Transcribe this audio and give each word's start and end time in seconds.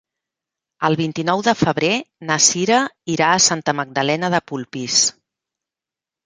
El 0.87 0.95
vint-i-nou 1.01 1.43
de 1.47 1.53
febrer 1.59 1.91
na 2.29 2.37
Cira 2.45 2.79
irà 3.17 3.27
a 3.35 3.43
Santa 3.49 3.77
Magdalena 3.81 4.33
de 4.37 4.41
Polpís. 4.53 4.99